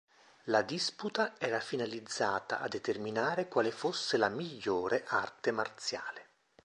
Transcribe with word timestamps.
La 0.45 0.63
disputa 0.63 1.35
era 1.37 1.59
finalizzata 1.59 2.59
a 2.59 2.67
determinare 2.67 3.47
quale 3.47 3.69
fosse 3.69 4.17
la 4.17 4.29
'migliore' 4.29 5.03
arte 5.07 5.51
marziale. 5.51 6.25